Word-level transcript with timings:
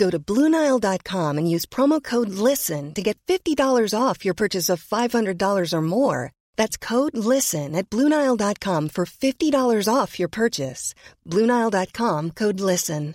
Go 0.00 0.08
to 0.08 0.18
Bluenile.com 0.18 1.36
and 1.36 1.50
use 1.54 1.66
promo 1.66 2.02
code 2.02 2.30
LISTEN 2.30 2.94
to 2.94 3.02
get 3.02 3.18
$50 3.28 3.92
off 3.92 4.24
your 4.24 4.32
purchase 4.32 4.70
of 4.70 4.82
$500 4.82 5.72
or 5.74 5.82
more. 5.82 6.32
That's 6.56 6.78
code 6.78 7.14
LISTEN 7.14 7.76
at 7.76 7.90
Bluenile.com 7.90 8.88
for 8.88 9.04
$50 9.04 9.94
off 9.94 10.18
your 10.18 10.30
purchase. 10.30 10.94
Bluenile.com 11.28 12.30
code 12.30 12.60
LISTEN. 12.60 13.14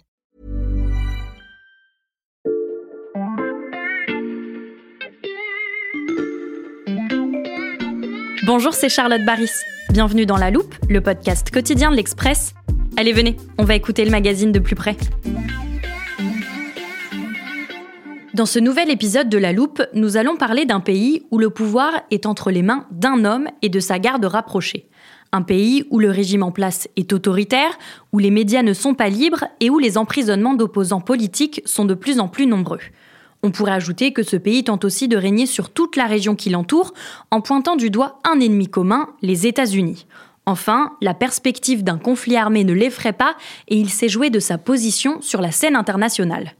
Bonjour, 8.45 8.75
c'est 8.75 8.89
Charlotte 8.89 9.25
Baris. 9.25 9.49
Bienvenue 9.89 10.27
dans 10.27 10.37
La 10.37 10.51
Loupe, 10.51 10.75
le 10.87 11.01
podcast 11.01 11.49
quotidien 11.49 11.89
de 11.89 11.95
l'Express. 11.95 12.53
Allez, 12.95 13.11
venez, 13.11 13.37
on 13.57 13.63
va 13.63 13.73
écouter 13.73 14.05
le 14.05 14.11
magazine 14.11 14.51
de 14.51 14.59
plus 14.59 14.75
près. 14.75 14.95
Dans 18.35 18.45
ce 18.45 18.59
nouvel 18.59 18.91
épisode 18.91 19.29
de 19.29 19.37
La 19.37 19.53
Loupe, 19.53 19.81
nous 19.93 20.17
allons 20.17 20.35
parler 20.35 20.65
d'un 20.65 20.81
pays 20.81 21.23
où 21.31 21.37
le 21.37 21.49
pouvoir 21.49 22.01
est 22.11 22.25
entre 22.25 22.51
les 22.51 22.63
mains 22.63 22.85
d'un 22.91 23.23
homme 23.23 23.47
et 23.61 23.69
de 23.69 23.79
sa 23.79 23.97
garde 23.97 24.25
rapprochée. 24.25 24.89
Un 25.31 25.41
pays 25.41 25.85
où 25.89 25.99
le 25.99 26.09
régime 26.09 26.43
en 26.43 26.51
place 26.51 26.89
est 26.97 27.13
autoritaire, 27.13 27.79
où 28.11 28.19
les 28.19 28.31
médias 28.31 28.61
ne 28.61 28.73
sont 28.73 28.93
pas 28.93 29.07
libres 29.07 29.45
et 29.61 29.69
où 29.69 29.79
les 29.79 29.97
emprisonnements 29.97 30.53
d'opposants 30.53 30.99
politiques 30.99 31.61
sont 31.63 31.85
de 31.85 31.93
plus 31.93 32.19
en 32.19 32.27
plus 32.27 32.45
nombreux. 32.45 32.81
On 33.41 33.51
pourrait 33.51 33.71
ajouter 33.71 34.11
que 34.11 34.21
ce 34.21 34.35
pays 34.35 34.65
tente 34.65 34.83
aussi 34.83 35.07
de 35.07 35.15
régner 35.15 35.45
sur 35.45 35.69
toute 35.69 35.95
la 35.95 36.05
région 36.05 36.35
qui 36.35 36.49
l'entoure 36.49 36.93
en 37.31 37.39
pointant 37.39 37.77
du 37.77 37.89
doigt 37.89 38.19
un 38.25 38.41
ennemi 38.41 38.67
commun, 38.67 39.11
les 39.21 39.47
États-Unis. 39.47 40.07
Enfin, 40.45 40.91
la 40.99 41.13
perspective 41.13 41.85
d'un 41.85 41.97
conflit 41.97 42.35
armé 42.35 42.65
ne 42.65 42.73
l'effraie 42.73 43.13
pas 43.13 43.37
et 43.69 43.77
il 43.77 43.89
s'est 43.89 44.09
joué 44.09 44.29
de 44.29 44.41
sa 44.41 44.57
position 44.57 45.21
sur 45.21 45.39
la 45.39 45.51
scène 45.51 45.77
internationale. 45.77 46.53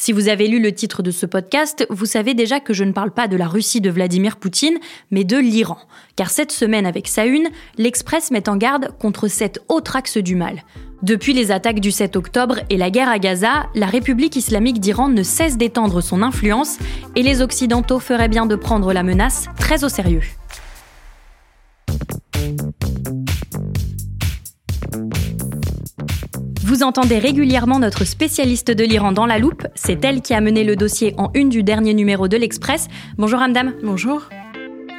Si 0.00 0.12
vous 0.12 0.28
avez 0.28 0.46
lu 0.46 0.62
le 0.62 0.72
titre 0.72 1.02
de 1.02 1.10
ce 1.10 1.26
podcast, 1.26 1.84
vous 1.90 2.06
savez 2.06 2.32
déjà 2.32 2.60
que 2.60 2.72
je 2.72 2.84
ne 2.84 2.92
parle 2.92 3.10
pas 3.10 3.26
de 3.26 3.36
la 3.36 3.48
Russie 3.48 3.80
de 3.80 3.90
Vladimir 3.90 4.36
Poutine, 4.36 4.78
mais 5.10 5.24
de 5.24 5.36
l'Iran. 5.36 5.76
Car 6.14 6.30
cette 6.30 6.52
semaine, 6.52 6.86
avec 6.86 7.08
sa 7.08 7.26
une, 7.26 7.48
l'Express 7.78 8.30
met 8.30 8.48
en 8.48 8.56
garde 8.56 8.96
contre 9.00 9.26
cet 9.26 9.60
autre 9.68 9.96
axe 9.96 10.16
du 10.16 10.36
mal. 10.36 10.62
Depuis 11.02 11.32
les 11.32 11.50
attaques 11.50 11.80
du 11.80 11.90
7 11.90 12.14
octobre 12.14 12.60
et 12.70 12.76
la 12.76 12.90
guerre 12.90 13.08
à 13.08 13.18
Gaza, 13.18 13.66
la 13.74 13.86
République 13.86 14.36
islamique 14.36 14.78
d'Iran 14.78 15.08
ne 15.08 15.24
cesse 15.24 15.58
d'étendre 15.58 16.00
son 16.00 16.22
influence 16.22 16.78
et 17.16 17.24
les 17.24 17.42
Occidentaux 17.42 17.98
feraient 17.98 18.28
bien 18.28 18.46
de 18.46 18.54
prendre 18.54 18.92
la 18.92 19.02
menace 19.02 19.46
très 19.58 19.82
au 19.82 19.88
sérieux. 19.88 20.22
Vous 26.68 26.82
entendez 26.82 27.18
régulièrement 27.18 27.78
notre 27.78 28.04
spécialiste 28.04 28.70
de 28.70 28.84
l'Iran 28.84 29.12
dans 29.12 29.24
la 29.24 29.38
loupe. 29.38 29.66
C'est 29.74 30.04
elle 30.04 30.20
qui 30.20 30.34
a 30.34 30.42
mené 30.42 30.64
le 30.64 30.76
dossier 30.76 31.14
en 31.16 31.30
une 31.32 31.48
du 31.48 31.62
dernier 31.62 31.94
numéro 31.94 32.28
de 32.28 32.36
l'Express. 32.36 32.88
Bonjour 33.16 33.40
Hamdam. 33.40 33.72
Bonjour. 33.82 34.28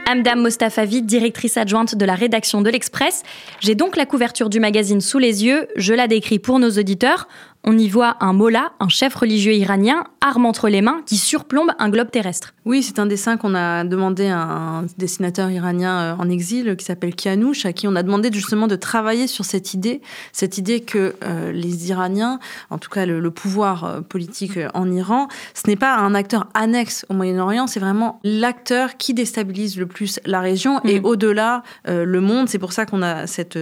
Hamdam 0.07 0.41
Mostafavi, 0.41 1.03
directrice 1.03 1.57
adjointe 1.57 1.93
de 1.93 2.05
la 2.05 2.15
rédaction 2.15 2.63
de 2.63 2.71
l'Express. 2.71 3.21
J'ai 3.59 3.75
donc 3.75 3.97
la 3.97 4.07
couverture 4.07 4.49
du 4.49 4.59
magazine 4.59 4.99
sous 4.99 5.19
les 5.19 5.45
yeux. 5.45 5.67
Je 5.75 5.93
la 5.93 6.07
décris 6.07 6.39
pour 6.39 6.57
nos 6.57 6.71
auditeurs. 6.71 7.27
On 7.65 7.77
y 7.77 7.89
voit 7.89 8.15
un 8.21 8.31
mollah, 8.31 8.71
un 8.79 8.87
chef 8.87 9.15
religieux 9.15 9.53
iranien, 9.53 10.05
arme 10.21 10.45
entre 10.45 10.69
les 10.69 10.81
mains, 10.81 11.01
qui 11.05 11.17
surplombe 11.17 11.71
un 11.77 11.89
globe 11.89 12.09
terrestre. 12.09 12.53
Oui, 12.65 12.83
c'est 12.83 12.99
un 12.99 13.05
dessin 13.05 13.35
qu'on 13.35 13.55
a 13.55 13.83
demandé 13.83 14.27
à 14.27 14.39
un 14.39 14.85
dessinateur 14.97 15.49
iranien 15.49 15.99
euh, 15.99 16.15
en 16.19 16.29
exil 16.29 16.75
qui 16.77 16.85
s'appelle 16.85 17.15
Kianouch, 17.15 17.65
à 17.65 17.73
qui 17.73 17.87
on 17.87 17.95
a 17.95 18.03
demandé 18.03 18.29
justement 18.31 18.67
de 18.67 18.75
travailler 18.75 19.27
sur 19.27 19.43
cette 19.43 19.73
idée, 19.73 20.01
cette 20.33 20.57
idée 20.57 20.79
que 20.81 21.15
euh, 21.23 21.51
les 21.51 21.89
Iraniens, 21.89 22.39
en 22.69 22.77
tout 22.77 22.89
cas 22.89 23.05
le, 23.05 23.31
pouvoir 23.31 23.83
euh, 23.83 24.01
politique 24.01 24.59
en 24.73 24.91
Iran, 24.91 25.27
ce 25.53 25.67
n'est 25.67 25.75
pas 25.75 25.95
un 25.95 26.15
acteur 26.15 26.47
annexe 26.53 27.05
au 27.09 27.13
Moyen-Orient, 27.13 27.67
c'est 27.67 27.79
vraiment 27.79 28.19
l'acteur 28.23 28.97
qui 28.97 29.13
déstabilise 29.13 29.77
le 29.77 29.85
plus 29.85 30.19
la 30.25 30.39
région 30.39 30.79
et 30.83 30.99
mm. 30.99 31.05
au-delà 31.05 31.63
le 31.85 32.21
monde. 32.21 32.49
C'est 32.49 32.59
pour 32.59 32.73
ça 32.73 32.85
qu'on 32.85 33.01
a 33.01 33.27
cette 33.27 33.57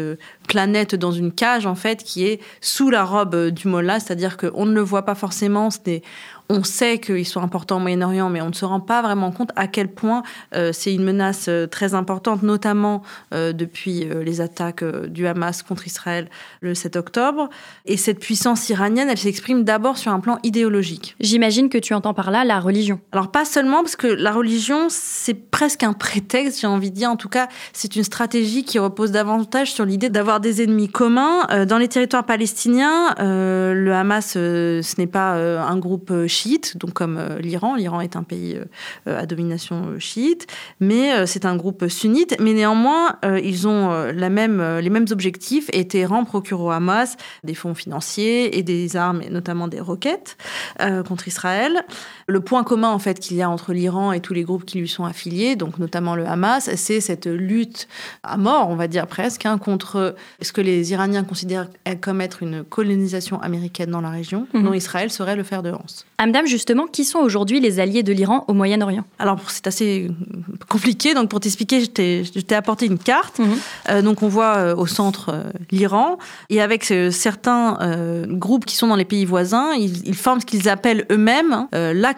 planète 0.48 0.96
dans 0.96 1.12
une 1.12 1.32
cage 1.32 1.66
en 1.66 1.76
fait 1.76 2.04
qui 2.04 2.26
est 2.26 2.42
sous 2.62 2.90
la 2.90 3.04
robe 3.04 3.50
du 3.50 3.68
mollah, 3.68 3.87
c'est-à-dire 3.96 4.38
qu'on 4.38 4.66
ne 4.66 4.74
le 4.74 4.82
voit 4.82 5.04
pas 5.04 5.16
forcément. 5.16 5.70
On 6.50 6.64
sait 6.64 7.00
qu'ils 7.00 7.26
sont 7.26 7.42
importants 7.42 7.78
au 7.78 7.80
Moyen-Orient, 7.80 8.30
mais 8.30 8.42
on 8.42 8.50
ne 8.50 8.54
se 8.54 8.66
rend 8.66 8.80
pas 8.80 9.02
vraiment 9.02 9.32
compte 9.32 9.52
à 9.56 9.68
quel 9.68 9.90
point 9.90 10.24
euh, 10.56 10.72
c'est 10.74 10.94
une 10.94 11.04
menace 11.04 11.48
euh, 11.50 11.68
très 11.68 11.94
importante, 11.94 12.44
notamment 12.44 13.04
euh, 13.34 13.52
depuis 13.52 14.08
les 14.24 14.42
attaques 14.42 14.84
du 14.84 15.28
Hamas 15.28 15.64
contre 15.64 15.88
Israël 15.88 16.30
le 16.62 16.74
7 16.74 16.96
octobre. 16.96 17.50
Et 17.86 17.98
cette 17.98 18.20
puissance 18.20 18.70
iranienne, 18.70 19.10
elle 19.10 19.18
s'exprime 19.18 19.64
d'abord 19.64 19.98
sur 19.98 20.12
un 20.12 20.20
plan 20.20 20.40
idéologique. 20.44 21.16
J'imagine 21.20 21.70
que 21.70 21.78
tu 21.78 21.94
entends 21.94 22.14
par 22.14 22.32
là 22.32 22.46
la 22.46 22.60
religion. 22.60 23.00
Alors 23.12 23.32
pas 23.32 23.46
seulement, 23.46 23.82
parce 23.82 23.96
que 23.96 24.08
la 24.08 24.32
religion, 24.32 24.88
c'est 24.90 25.34
presque 25.34 25.84
un 25.84 25.94
prétexte, 25.94 26.62
j'ai 26.62 26.68
envie 26.68 26.92
de 26.92 26.96
dire. 26.96 27.10
En 27.10 27.18
tout 27.18 27.30
cas, 27.30 27.48
c'est 27.74 27.96
une 27.96 28.04
stratégie 28.04 28.64
qui 28.64 28.80
repose 28.80 29.12
davantage 29.12 29.72
sur 29.72 29.86
l'idée 29.86 30.10
d'avoir 30.10 30.40
des 30.40 30.62
ennemis 30.62 30.90
communs. 30.90 31.66
Dans 31.66 31.78
les 31.78 31.88
territoires 31.88 32.26
palestiniens, 32.26 33.16
le 33.20 33.92
Hamas, 33.92 34.34
ce 34.34 34.98
n'est 34.98 35.08
pas 35.08 35.34
un 35.34 35.78
groupe 35.78 36.12
chiite, 36.38 36.78
donc 36.78 36.94
comme 36.94 37.20
l'Iran. 37.40 37.76
L'Iran 37.76 38.02
est 38.02 38.16
un 38.16 38.24
pays 38.24 38.60
à 39.06 39.26
domination 39.26 40.00
chiite, 40.00 40.48
mais 40.80 41.26
c'est 41.26 41.46
un 41.46 41.56
groupe 41.56 41.88
sunnite. 41.88 42.36
Mais 42.40 42.54
néanmoins, 42.54 43.18
ils 43.44 43.68
ont 43.68 43.90
la 44.14 44.30
même, 44.30 44.62
les 44.80 44.90
mêmes 44.90 45.08
objectifs 45.12 45.70
et 45.74 45.88
Téhéran 45.88 46.26
procure 46.26 46.62
au 46.62 46.72
Hamas 46.72 47.18
des 47.44 47.56
fonds 47.56 47.76
financiers 47.76 48.58
et 48.58 48.64
des 48.64 48.96
armes, 48.96 49.22
et 49.22 49.30
notamment 49.30 49.68
des 49.68 49.80
roquettes, 49.80 50.38
contre 51.08 51.28
Israël. 51.28 51.84
Le 52.30 52.42
point 52.42 52.64
commun 52.66 52.90
en 52.90 53.00
fait 53.00 53.20
qu'il 53.20 53.38
y 53.38 53.42
a 53.42 53.50
entre 53.50 53.72
l'Iran 53.72 54.12
et 54.12 54.20
tous 54.20 54.34
les 54.34 54.44
groupes 54.44 54.66
qui 54.66 54.80
lui 54.80 54.90
sont 54.90 55.06
affiliés, 55.06 55.56
donc 55.56 55.80
notamment 55.80 56.14
le 56.14 56.28
Hamas, 56.28 56.70
c'est 56.76 57.00
cette 57.00 57.26
lutte 57.26 57.88
à 58.24 58.36
mort, 58.36 58.70
on 58.70 58.76
va 58.76 58.90
dire 58.90 59.08
presque, 59.08 59.46
hein, 59.46 59.58
contre 59.58 60.14
ce 60.42 60.52
que 60.52 60.60
les 60.60 60.92
Iraniens 60.92 61.24
considèrent 61.24 61.70
comme 62.02 62.20
être 62.20 62.44
une 62.44 62.66
colonisation 62.66 63.42
américaine 63.42 63.92
dans 63.92 64.02
la 64.02 64.10
région, 64.10 64.46
mhm. 64.54 64.64
dont 64.64 64.74
Israël 64.74 65.10
serait 65.10 65.38
le 65.38 65.44
fer 65.44 65.64
de 65.64 65.70
lance. 65.70 66.06
Amdam, 66.18 66.48
justement, 66.48 66.88
qui 66.88 67.06
sont 67.06 67.20
aujourd'hui 67.20 67.60
les 67.60 67.80
alliés 67.80 68.04
de 68.04 68.12
l'Iran 68.12 68.44
au 68.48 68.54
Moyen-Orient? 68.54 69.06
Alors 69.20 69.40
c'est 69.50 69.68
assez 69.68 70.10
compliqué, 70.68 71.14
donc 71.14 71.30
pour 71.30 71.40
t'expliquer, 71.40 71.82
je 71.82 71.90
t'ai 72.42 72.56
apporté 72.56 72.88
une 72.88 72.98
carte. 72.98 73.40
Mhm. 73.40 73.48
Euh, 73.90 74.02
donc 74.02 74.22
on 74.22 74.28
voit 74.28 74.58
euh, 74.58 74.76
au 74.76 74.86
centre 74.86 75.30
euh, 75.30 75.44
l'Iran, 75.72 76.18
et 76.50 76.62
avec 76.62 76.84
certains 77.12 77.78
groupes 78.28 78.66
qui 78.66 78.76
sont 78.76 78.88
dans 78.88 78.96
les 78.96 79.06
pays 79.06 79.26
voisins, 79.26 79.74
ils, 79.74 80.16
forment 80.16 80.42
ce 80.42 80.46
qu'ils 80.46 80.70
appellent 80.70 81.06
eux-mêmes 81.12 81.54
hein, 81.54 81.70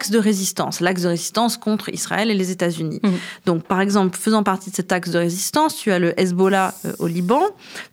la 0.08 0.18
de 0.18 0.18
résistance, 0.18 0.80
l'axe 0.80 1.02
de 1.02 1.08
résistance 1.08 1.56
contre 1.56 1.88
Israël 1.90 2.30
et 2.30 2.34
les 2.34 2.50
États-Unis. 2.50 3.00
Mmh. 3.02 3.08
Donc, 3.46 3.64
par 3.64 3.80
exemple, 3.80 4.16
faisant 4.16 4.42
partie 4.42 4.70
de 4.70 4.76
cet 4.76 4.92
axe 4.92 5.10
de 5.10 5.18
résistance, 5.18 5.76
tu 5.76 5.92
as 5.92 5.98
le 5.98 6.18
Hezbollah 6.18 6.74
euh, 6.84 6.92
au 6.98 7.06
Liban, 7.06 7.42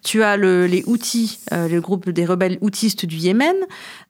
tu 0.04 0.24
as 0.24 0.38
le, 0.38 0.66
les 0.68 0.84
Houthis, 0.86 1.40
euh, 1.54 1.68
le 1.68 1.82
groupe 1.82 2.10
des 2.10 2.26
rebelles 2.26 2.58
houtistes 2.62 3.06
du 3.06 3.18
Yémen, 3.18 3.56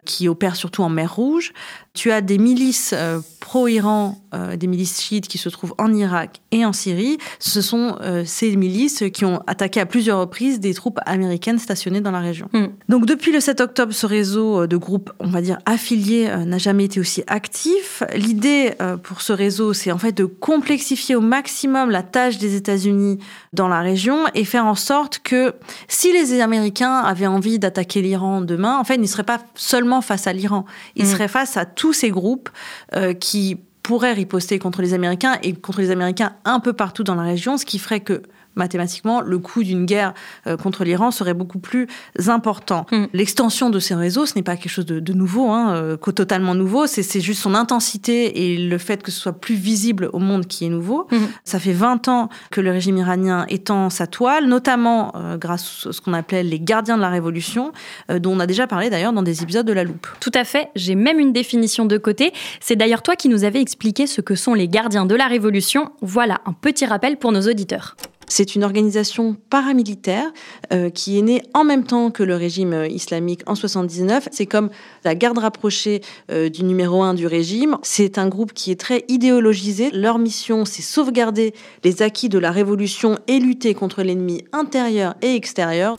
qui 0.05 0.29
opèrent 0.29 0.55
surtout 0.55 0.83
en 0.83 0.89
mer 0.89 1.15
Rouge. 1.15 1.53
Tu 1.93 2.11
as 2.11 2.21
des 2.21 2.37
milices 2.37 2.93
euh, 2.95 3.19
pro-Iran 3.39 4.21
des 4.55 4.67
milices 4.67 5.01
chiites 5.01 5.27
qui 5.27 5.39
se 5.39 5.49
trouvent 5.49 5.73
en 5.79 5.91
Irak 5.93 6.41
et 6.51 6.63
en 6.63 6.71
Syrie. 6.71 7.17
Ce 7.39 7.59
sont 7.61 7.97
ces 8.25 8.55
milices 8.55 9.05
qui 9.11 9.25
ont 9.25 9.41
attaqué 9.47 9.79
à 9.79 9.87
plusieurs 9.87 10.19
reprises 10.19 10.59
des 10.59 10.75
troupes 10.75 10.99
américaines 11.07 11.57
stationnées 11.57 12.01
dans 12.01 12.11
la 12.11 12.19
région. 12.19 12.49
Mm. 12.53 12.65
Donc 12.87 13.07
depuis 13.07 13.31
le 13.31 13.39
7 13.39 13.61
octobre, 13.61 13.93
ce 13.93 14.05
réseau 14.05 14.67
de 14.67 14.77
groupes, 14.77 15.11
on 15.19 15.29
va 15.29 15.41
dire 15.41 15.57
affiliés, 15.65 16.29
n'a 16.45 16.59
jamais 16.59 16.85
été 16.85 16.99
aussi 16.99 17.23
actif. 17.25 17.86
L'idée 18.13 18.73
pour 19.03 19.21
ce 19.21 19.33
réseau, 19.33 19.73
c'est 19.73 19.91
en 19.91 19.97
fait 19.97 20.11
de 20.11 20.25
complexifier 20.25 21.15
au 21.15 21.21
maximum 21.21 21.89
la 21.89 22.03
tâche 22.03 22.37
des 22.37 22.55
États-Unis 22.55 23.19
dans 23.53 23.67
la 23.67 23.81
région 23.81 24.25
et 24.33 24.45
faire 24.45 24.65
en 24.65 24.75
sorte 24.75 25.19
que 25.19 25.53
si 25.87 26.11
les 26.11 26.39
Américains 26.41 26.99
avaient 26.99 27.27
envie 27.27 27.59
d'attaquer 27.59 28.01
l'Iran 28.01 28.41
demain, 28.41 28.77
en 28.77 28.83
fait, 28.83 28.95
ils 28.95 29.01
ne 29.01 29.07
seraient 29.07 29.23
pas 29.23 29.39
seulement 29.55 30.01
face 30.01 30.27
à 30.27 30.33
l'Iran, 30.33 30.65
ils 30.95 31.05
mm. 31.05 31.09
seraient 31.09 31.27
face 31.27 31.57
à 31.57 31.65
tous 31.65 31.93
ces 31.93 32.09
groupes 32.09 32.49
euh, 32.95 33.13
qui 33.13 33.57
pourraient 33.83 34.13
riposter 34.13 34.59
contre 34.59 34.81
les 34.81 34.93
Américains 34.93 35.37
et 35.43 35.53
contre 35.53 35.79
les 35.79 35.91
Américains 35.91 36.33
un 36.45 36.59
peu 36.59 36.73
partout 36.73 37.03
dans 37.03 37.15
la 37.15 37.23
région, 37.23 37.57
ce 37.57 37.65
qui 37.65 37.79
ferait 37.79 38.01
que 38.01 38.23
mathématiquement, 38.57 39.21
le 39.21 39.39
coût 39.39 39.63
d'une 39.63 39.85
guerre 39.85 40.13
euh, 40.47 40.57
contre 40.57 40.83
l'Iran 40.83 41.11
serait 41.11 41.33
beaucoup 41.33 41.59
plus 41.59 41.87
important. 42.27 42.85
Mm. 42.91 43.05
L'extension 43.13 43.69
de 43.69 43.79
ces 43.79 43.95
réseaux, 43.95 44.25
ce 44.25 44.35
n'est 44.35 44.43
pas 44.43 44.57
quelque 44.57 44.71
chose 44.71 44.85
de, 44.85 45.13
nouveau, 45.13 45.49
hein, 45.51 45.73
euh, 45.73 45.97
totalement 45.97 46.55
nouveau, 46.55 46.87
c'est 46.87 47.21
juste 47.21 47.41
son 47.41 47.53
intensité 47.53 48.53
et 48.53 48.57
le 48.57 48.77
fait 48.77 49.03
que 49.03 49.11
ce 49.11 49.19
soit 49.19 49.33
plus 49.33 49.55
visible 49.55 50.09
au 50.13 50.19
monde 50.19 50.47
qui 50.47 50.65
est 50.65 50.69
nouveau. 50.69 51.07
Mm. 51.11 51.17
Ça 51.43 51.59
fait 51.59 51.73
20 51.73 52.07
ans 52.07 52.29
que 52.51 52.61
le 52.61 52.71
régime 52.71 52.97
iranien 52.97 53.45
étend 53.49 53.89
sa 53.89 54.07
toile, 54.07 54.47
notamment 54.47 55.13
euh, 55.15 55.37
grâce 55.37 55.85
à 55.87 55.93
ce 55.93 56.01
qu'on 56.01 56.13
appelait 56.13 56.43
les 56.43 56.59
gardiens 56.59 56.97
de 56.97 57.01
la 57.01 57.09
révolution, 57.09 57.71
dont 58.09 58.31
on 58.31 58.39
a 58.39 58.47
déjà 58.47 58.67
parlé 58.67 58.89
d'ailleurs 58.89 59.13
dans 59.13 59.23
des 59.23 59.43
épisodes 59.43 59.65
de 59.65 59.73
La 59.73 59.83
Loupe. 59.83 60.07
Tout 60.19 60.31
à 60.33 60.43
fait, 60.43 60.69
j'ai 60.75 60.95
même 60.95 61.19
une 61.19 61.33
définition 61.33 61.85
de 61.85 61.97
côté. 61.97 62.33
C'est 62.59 62.75
d'ailleurs 62.75 63.01
toi 63.01 63.15
qui 63.15 63.29
nous 63.29 63.43
avais 63.43 63.61
expliqué 63.61 64.07
ce 64.07 64.21
que 64.21 64.35
sont 64.35 64.53
les 64.53 64.67
gardiens 64.67 65.05
de 65.05 65.15
la 65.15 65.27
révolution. 65.27 65.91
Voilà 66.01 66.39
un 66.45 66.53
petit 66.53 66.85
rappel 66.85 67.17
pour 67.17 67.31
nos 67.31 67.41
auditeurs. 67.41 67.95
C'est 68.29 68.55
une 68.55 68.65
organisation 68.65 69.37
paramilitaire 69.49 70.31
euh, 70.73 70.89
qui 70.89 71.17
est 71.17 71.21
née 71.21 71.41
en 71.53 71.63
même 71.63 71.85
temps 71.85 72.11
que 72.11 72.23
le 72.23 72.35
régime 72.35 72.73
euh, 72.73 72.87
islamique 72.87 73.41
en 73.47 73.55
79. 73.55 74.27
C'est 74.31 74.45
comme 74.45 74.69
la 75.05 75.15
garde 75.15 75.37
rapprochée 75.37 76.01
euh, 76.29 76.49
du 76.49 76.65
numéro 76.65 77.01
un 77.03 77.13
du 77.13 77.25
régime. 77.25 77.77
C'est 77.83 78.17
un 78.17 78.27
groupe 78.27 78.51
qui 78.51 78.71
est 78.71 78.79
très 78.79 79.05
idéologisé. 79.07 79.91
Leur 79.91 80.19
mission, 80.19 80.65
c'est 80.65 80.81
sauvegarder 80.81 81.53
les 81.85 82.01
acquis 82.01 82.27
de 82.27 82.37
la 82.37 82.51
révolution 82.51 83.17
et 83.27 83.39
lutter 83.39 83.73
contre 83.73 84.03
l'ennemi 84.03 84.43
intérieur 84.51 85.15
et 85.21 85.33
extérieur. 85.35 85.95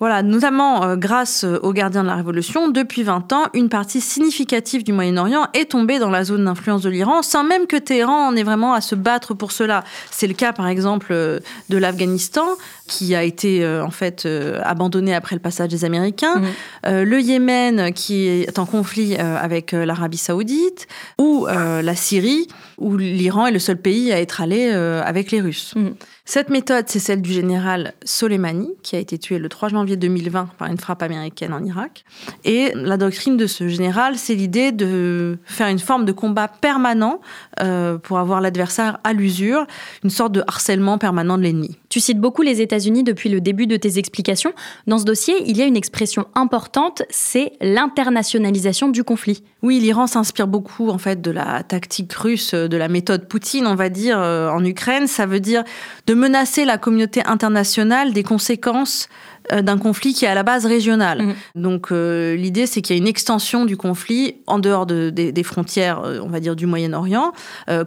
Voilà, 0.00 0.22
notamment 0.22 0.82
euh, 0.82 0.96
grâce 0.96 1.44
euh, 1.44 1.58
aux 1.62 1.74
gardiens 1.74 2.02
de 2.02 2.08
la 2.08 2.14
Révolution, 2.14 2.70
depuis 2.70 3.02
20 3.02 3.34
ans, 3.34 3.44
une 3.52 3.68
partie 3.68 4.00
significative 4.00 4.82
du 4.82 4.94
Moyen-Orient 4.94 5.48
est 5.52 5.72
tombée 5.72 5.98
dans 5.98 6.08
la 6.08 6.24
zone 6.24 6.46
d'influence 6.46 6.80
de 6.80 6.88
l'Iran, 6.88 7.20
sans 7.20 7.44
même 7.44 7.66
que 7.66 7.76
Téhéran 7.76 8.28
en 8.28 8.34
ait 8.34 8.42
vraiment 8.42 8.72
à 8.72 8.80
se 8.80 8.94
battre 8.94 9.34
pour 9.34 9.52
cela. 9.52 9.84
C'est 10.10 10.26
le 10.26 10.32
cas, 10.32 10.54
par 10.54 10.68
exemple, 10.68 11.08
euh, 11.10 11.40
de 11.68 11.76
l'Afghanistan, 11.76 12.46
qui 12.90 13.14
a 13.14 13.22
été 13.22 13.66
en 13.66 13.90
fait 13.90 14.28
abandonné 14.62 15.14
après 15.14 15.36
le 15.36 15.40
passage 15.40 15.68
des 15.68 15.84
Américains, 15.84 16.36
mmh. 16.36 17.02
le 17.02 17.20
Yémen, 17.20 17.92
qui 17.92 18.26
est 18.26 18.58
en 18.58 18.66
conflit 18.66 19.16
avec 19.16 19.72
l'Arabie 19.72 20.18
saoudite, 20.18 20.86
ou 21.18 21.46
la 21.46 21.94
Syrie, 21.94 22.48
où 22.78 22.96
l'Iran 22.96 23.46
est 23.46 23.52
le 23.52 23.58
seul 23.58 23.76
pays 23.76 24.12
à 24.12 24.20
être 24.20 24.40
allé 24.40 24.70
avec 24.70 25.30
les 25.30 25.40
Russes. 25.40 25.72
Mmh. 25.76 25.90
Cette 26.30 26.48
méthode, 26.48 26.84
c'est 26.86 27.00
celle 27.00 27.22
du 27.22 27.32
général 27.32 27.92
Soleimani, 28.04 28.70
qui 28.84 28.94
a 28.94 29.00
été 29.00 29.18
tué 29.18 29.40
le 29.40 29.48
3 29.48 29.70
janvier 29.70 29.96
2020 29.96 30.50
par 30.58 30.68
une 30.68 30.78
frappe 30.78 31.02
américaine 31.02 31.52
en 31.52 31.64
Irak. 31.64 32.04
Et 32.44 32.70
la 32.76 32.96
doctrine 32.96 33.36
de 33.36 33.48
ce 33.48 33.66
général, 33.66 34.16
c'est 34.16 34.36
l'idée 34.36 34.70
de 34.70 35.40
faire 35.44 35.66
une 35.66 35.80
forme 35.80 36.04
de 36.04 36.12
combat 36.12 36.46
permanent 36.46 37.20
euh, 37.58 37.98
pour 37.98 38.20
avoir 38.20 38.40
l'adversaire 38.40 38.98
à 39.02 39.12
l'usure, 39.12 39.66
une 40.04 40.10
sorte 40.10 40.30
de 40.30 40.44
harcèlement 40.46 40.98
permanent 40.98 41.36
de 41.36 41.42
l'ennemi. 41.42 41.79
Tu 41.90 41.98
cites 41.98 42.20
beaucoup 42.20 42.42
les 42.42 42.60
États-Unis 42.60 43.02
depuis 43.02 43.28
le 43.28 43.40
début 43.40 43.66
de 43.66 43.76
tes 43.76 43.98
explications. 43.98 44.52
Dans 44.86 44.98
ce 44.98 45.04
dossier, 45.04 45.34
il 45.46 45.56
y 45.56 45.62
a 45.62 45.66
une 45.66 45.76
expression 45.76 46.28
importante, 46.36 47.02
c'est 47.10 47.52
l'internationalisation 47.60 48.88
du 48.88 49.02
conflit. 49.02 49.42
Oui, 49.62 49.80
l'Iran 49.80 50.06
s'inspire 50.06 50.46
beaucoup 50.46 50.88
en 50.88 50.98
fait 50.98 51.20
de 51.20 51.32
la 51.32 51.64
tactique 51.64 52.12
russe, 52.12 52.54
de 52.54 52.76
la 52.76 52.86
méthode 52.86 53.26
Poutine, 53.26 53.66
on 53.66 53.74
va 53.74 53.88
dire, 53.88 54.20
euh, 54.20 54.48
en 54.50 54.64
Ukraine. 54.64 55.08
Ça 55.08 55.26
veut 55.26 55.40
dire 55.40 55.64
de 56.06 56.14
menacer 56.14 56.64
la 56.64 56.78
communauté 56.78 57.26
internationale 57.26 58.12
des 58.12 58.22
conséquences 58.22 59.08
d'un 59.50 59.78
conflit 59.78 60.14
qui 60.14 60.24
est 60.24 60.28
à 60.28 60.34
la 60.34 60.42
base 60.42 60.66
régional. 60.66 61.22
Mhm. 61.22 61.34
Donc 61.56 61.92
euh, 61.92 62.36
l'idée, 62.36 62.66
c'est 62.66 62.82
qu'il 62.82 62.96
y 62.96 62.98
a 62.98 63.02
une 63.02 63.08
extension 63.08 63.64
du 63.64 63.76
conflit 63.76 64.36
en 64.46 64.58
dehors 64.58 64.86
des 64.86 65.42
frontières, 65.42 66.02
euh, 66.04 66.20
on 66.22 66.28
va 66.28 66.40
dire, 66.40 66.56
du 66.56 66.66
Moyen-Orient. 66.66 67.32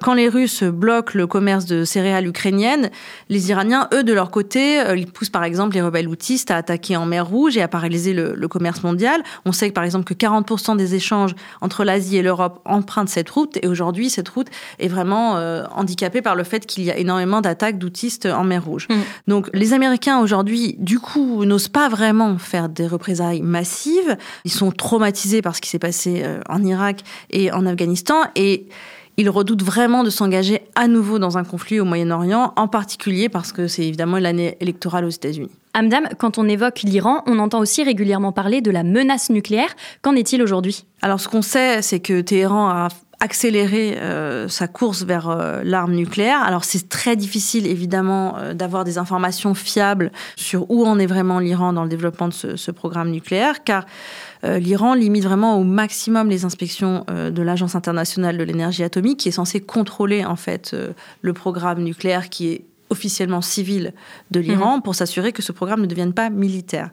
quand 0.01 0.13
les 0.13 0.29
Russes 0.29 0.63
bloquent 0.63 1.13
le 1.15 1.27
commerce 1.27 1.65
de 1.65 1.83
céréales 1.85 2.27
ukrainiennes, 2.27 2.89
les 3.29 3.49
Iraniens, 3.49 3.87
eux, 3.93 4.03
de 4.03 4.13
leur 4.13 4.31
côté, 4.31 4.81
ils 4.95 5.07
poussent 5.07 5.29
par 5.29 5.43
exemple 5.43 5.75
les 5.75 5.81
rebelles 5.81 6.07
houtistes 6.07 6.51
à 6.51 6.57
attaquer 6.57 6.97
en 6.97 7.05
mer 7.05 7.27
Rouge 7.27 7.57
et 7.57 7.61
à 7.61 7.67
paralyser 7.67 8.13
le, 8.13 8.47
commerce 8.47 8.83
mondial. 8.83 9.23
On 9.45 9.51
sait 9.51 9.69
que 9.69 9.73
par 9.73 9.83
exemple 9.83 10.05
que 10.05 10.13
40% 10.13 10.77
des 10.77 10.95
échanges 10.95 11.33
entre 11.61 11.83
l'Asie 11.83 12.17
et 12.17 12.21
l'Europe 12.21 12.61
empruntent 12.65 13.09
cette 13.09 13.29
route 13.29 13.57
et 13.61 13.67
aujourd'hui, 13.67 14.09
cette 14.09 14.29
route 14.29 14.47
est 14.79 14.87
vraiment 14.87 15.33
handicapée 15.75 16.21
par 16.21 16.35
le 16.35 16.43
fait 16.43 16.65
qu'il 16.65 16.83
y 16.83 16.91
a 16.91 16.97
énormément 16.97 17.41
d'attaques 17.41 17.77
d'outistes 17.77 18.25
en 18.25 18.43
mer 18.43 18.63
Rouge. 18.63 18.87
Mhm. 18.89 18.97
Donc 19.27 19.49
les 19.53 19.73
Américains 19.73 20.19
aujourd'hui, 20.19 20.75
du 20.79 20.99
coup, 20.99 21.45
n'osent 21.53 21.67
pas 21.67 21.87
vraiment 21.87 22.37
faire 22.37 22.67
des 22.67 22.87
représailles 22.87 23.41
massives. 23.41 24.17
Ils 24.43 24.51
sont 24.51 24.71
traumatisés 24.71 25.41
par 25.41 25.55
ce 25.55 25.61
qui 25.61 25.69
s'est 25.69 25.79
passé 25.79 26.21
euh, 26.23 26.39
en 26.49 26.63
Irak 26.63 27.01
et 27.29 27.51
en 27.51 27.65
Afghanistan 27.65 28.23
et 28.35 28.67
ils 29.17 29.29
redoutent 29.29 29.61
vraiment 29.61 30.03
de 30.03 30.09
s'engager 30.09 30.61
à 30.73 30.87
nouveau 30.87 31.19
dans 31.19 31.37
un 31.37 31.43
conflit 31.43 31.79
au 31.79 31.85
Moyen-Orient, 31.85 32.53
en 32.55 32.67
particulier 32.67 33.29
parce 33.29 33.51
que 33.51 33.67
c'est 33.67 33.85
évidemment 33.85 34.17
l'année 34.17 34.57
électorale 34.59 35.05
aux 35.05 35.09
États-Unis. 35.09 35.51
Amdam, 35.75 36.07
quand 36.17 36.39
on 36.39 36.49
évoque 36.49 36.81
l'Iran, 36.81 37.21
on 37.27 37.37
entend 37.37 37.59
aussi 37.59 37.83
régulièrement 37.83 38.31
parler 38.31 38.61
de 38.61 38.71
la 38.71 38.83
menace 38.83 39.29
nucléaire. 39.29 39.75
Qu'en 40.01 40.15
est-il 40.15 40.41
aujourd'hui? 40.41 40.85
Alors 41.03 41.19
ce 41.19 41.27
qu'on 41.27 41.43
sait, 41.43 41.83
c'est 41.83 41.99
que 41.99 42.21
Téhéran 42.21 42.69
a 42.69 42.87
accélérer 43.23 43.97
euh, 43.99 44.49
sa 44.49 44.67
course 44.67 45.03
vers 45.03 45.29
euh, 45.29 45.61
l'arme 45.63 45.93
nucléaire. 45.93 46.43
Alors 46.43 46.65
c'est 46.65 46.89
très 46.89 47.15
difficile 47.15 47.65
évidemment 47.65 48.35
euh, 48.37 48.53
d'avoir 48.53 48.83
des 48.83 48.97
informations 48.97 49.53
fiables 49.53 50.11
sur 50.35 50.69
où 50.69 50.85
en 50.85 50.99
est 50.99 51.05
vraiment 51.05 51.39
l'Iran 51.39 51.71
dans 51.71 51.83
le 51.83 51.89
développement 51.89 52.27
de 52.27 52.33
ce, 52.33 52.57
ce 52.57 52.69
programme 52.69 53.11
nucléaire, 53.11 53.63
car 53.63 53.85
l'Iran 54.45 54.93
limite 54.93 55.23
vraiment 55.23 55.57
au 55.57 55.63
maximum 55.63 56.27
les 56.27 56.43
inspections 56.43 57.05
de 57.07 57.41
l'Agence 57.41 57.75
internationale 57.75 58.37
de 58.37 58.43
l'énergie 58.43 58.83
atomique, 58.83 59.19
qui 59.21 59.29
est 59.29 59.31
censée 59.31 59.61
contrôler 59.61 60.25
en 60.25 60.35
fait 60.35 60.75
le 61.21 61.31
programme 61.31 61.81
nucléaire 61.81 62.27
qui 62.27 62.49
est 62.49 62.65
officiellement 62.93 63.41
civil 63.41 63.93
de 64.31 64.39
l'Iran 64.39 64.77
mhm. 64.77 64.81
pour 64.83 64.95
s'assurer 64.95 65.33
que 65.33 65.41
ce 65.41 65.51
programme 65.51 65.81
ne 65.81 65.87
devienne 65.87 66.13
pas 66.13 66.29
militaire. 66.29 66.89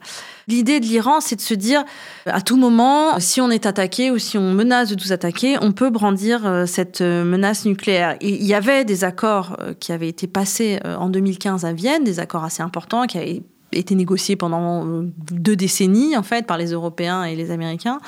L'idée 0.47 0.79
de 0.79 0.85
l'Iran, 0.85 1.21
c'est 1.21 1.37
de 1.37 1.41
se 1.41 1.53
dire, 1.53 1.85
à 2.25 2.41
tout 2.41 2.57
moment, 2.57 3.19
si 3.19 3.39
on 3.39 3.49
est 3.49 3.65
attaqué 3.65 4.11
ou 4.11 4.17
si 4.17 4.37
on 4.37 4.51
menace 4.51 4.89
de 4.89 5.01
nous 5.01 5.13
attaquer, 5.13 5.57
on 5.61 5.71
peut 5.71 5.89
brandir 5.89 6.45
euh, 6.45 6.65
cette 6.65 7.01
euh, 7.01 7.23
menace 7.23 7.65
nucléaire. 7.65 8.17
il 8.19 8.43
y 8.43 8.53
avait 8.53 8.83
des 8.83 9.03
accords 9.03 9.55
euh, 9.61 9.73
qui 9.79 9.91
avaient 9.91 10.09
été 10.09 10.27
passés 10.27 10.79
en 10.83 11.09
2015 11.09 11.63
à 11.63 11.73
Vienne, 11.73 12.03
des 12.03 12.19
accords 12.19 12.43
assez 12.43 12.63
importants 12.63 13.05
qui 13.05 13.17
avaient 13.17 13.43
été 13.71 13.95
négociés 13.95 14.35
pendant 14.35 15.03
deux 15.31 15.55
décennies 15.55 16.17
en 16.17 16.23
fait 16.23 16.45
par 16.45 16.57
les 16.57 16.71
Européens 16.71 17.23
et 17.23 17.35
les 17.35 17.51
Américains, 17.51 17.99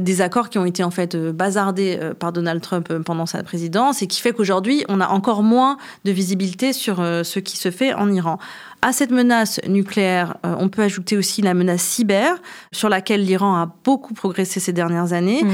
des 0.00 0.20
accords 0.20 0.48
qui 0.50 0.58
ont 0.58 0.64
été 0.64 0.82
en 0.82 0.90
fait 0.90 1.16
bazardés 1.16 1.98
par 2.18 2.32
Donald 2.32 2.60
Trump 2.60 2.92
pendant 3.04 3.26
sa 3.26 3.42
présidence 3.42 4.02
et 4.02 4.06
qui 4.06 4.20
fait 4.20 4.32
qu'aujourd'hui 4.32 4.84
on 4.88 5.00
a 5.00 5.08
encore 5.08 5.42
moins 5.42 5.76
de 6.04 6.10
visibilité 6.10 6.72
sur 6.72 6.96
ce 6.98 7.38
qui 7.38 7.56
se 7.56 7.70
fait 7.70 7.94
en 7.94 8.10
Iran. 8.12 8.38
À 8.80 8.92
cette 8.92 9.10
menace 9.10 9.60
nucléaire, 9.66 10.36
euh, 10.46 10.54
on 10.56 10.68
peut 10.68 10.82
ajouter 10.82 11.16
aussi 11.16 11.42
la 11.42 11.52
menace 11.52 11.82
cyber, 11.82 12.36
sur 12.70 12.88
laquelle 12.88 13.24
l'Iran 13.24 13.56
a 13.56 13.74
beaucoup 13.82 14.14
progressé 14.14 14.60
ces 14.60 14.72
dernières 14.72 15.12
années. 15.12 15.42
Mm. 15.42 15.48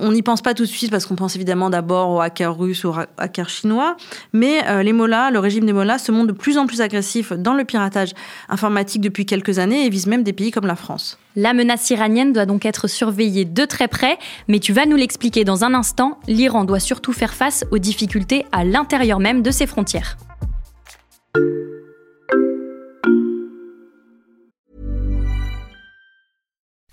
On 0.00 0.12
n'y 0.12 0.22
pense 0.22 0.40
pas 0.40 0.54
tout 0.54 0.62
de 0.62 0.68
suite 0.68 0.90
parce 0.90 1.04
qu'on 1.04 1.14
pense 1.14 1.36
évidemment 1.36 1.68
d'abord 1.68 2.08
aux 2.10 2.20
hackers 2.20 2.56
russes 2.56 2.84
ou 2.84 2.88
aux 2.88 2.96
hackers 3.18 3.50
chinois, 3.50 3.96
mais 4.32 4.66
euh, 4.68 4.82
les 4.82 4.94
Mollahs, 4.94 5.30
le 5.30 5.38
régime 5.38 5.66
des 5.66 5.74
Mollahs 5.74 5.98
se 5.98 6.12
montre 6.12 6.28
de 6.28 6.32
plus 6.32 6.56
en 6.56 6.66
plus 6.66 6.80
agressif 6.80 7.34
dans 7.34 7.52
le 7.52 7.64
piratage 7.64 8.14
informatique 8.48 9.02
depuis 9.02 9.26
quelques 9.26 9.58
années 9.58 9.84
et 9.84 9.90
vise 9.90 10.06
même 10.06 10.22
des 10.22 10.32
pays 10.32 10.50
comme 10.50 10.66
la 10.66 10.76
France. 10.76 11.18
La 11.34 11.54
menace 11.54 11.88
iranienne 11.88 12.32
doit 12.32 12.44
donc 12.44 12.66
être 12.66 12.88
surveillée 12.88 13.46
de 13.46 13.64
très 13.64 13.88
près, 13.88 14.18
mais 14.48 14.58
tu 14.58 14.74
vas 14.74 14.84
nous 14.84 14.96
l'expliquer 14.96 15.44
dans 15.44 15.64
un 15.64 15.72
instant, 15.72 16.18
l'Iran 16.28 16.64
doit 16.64 16.80
surtout 16.80 17.12
faire 17.12 17.32
face 17.32 17.64
aux 17.70 17.78
difficultés 17.78 18.44
à 18.52 18.64
l'intérieur 18.64 19.18
même 19.18 19.42
de 19.42 19.50
ses 19.50 19.66
frontières. 19.66 20.18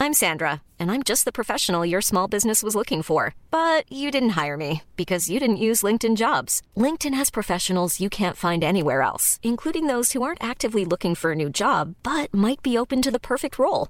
I'm 0.01 0.13
Sandra, 0.13 0.61
and 0.79 0.89
I'm 0.89 1.03
just 1.03 1.25
the 1.25 1.31
professional 1.31 1.85
your 1.85 2.01
small 2.01 2.27
business 2.27 2.63
was 2.63 2.73
looking 2.73 3.03
for. 3.03 3.35
But 3.51 3.83
you 3.91 4.09
didn't 4.09 4.41
hire 4.41 4.55
me 4.55 4.81
because 4.95 5.29
you 5.29 5.39
didn't 5.39 5.57
use 5.57 5.83
LinkedIn 5.83 6.15
jobs. 6.15 6.61
LinkedIn 6.77 7.13
has 7.13 7.29
professionals 7.29 7.99
you 7.99 8.09
can't 8.09 8.37
find 8.37 8.63
anywhere 8.63 9.01
else, 9.01 9.39
including 9.43 9.87
those 9.87 10.13
who 10.13 10.23
aren't 10.23 10.41
actively 10.41 10.85
looking 10.85 11.13
for 11.15 11.33
a 11.33 11.35
new 11.35 11.49
job 11.49 11.95
but 12.01 12.33
might 12.33 12.63
be 12.63 12.77
open 12.77 13.01
to 13.01 13.11
the 13.11 13.19
perfect 13.19 13.59
role, 13.59 13.89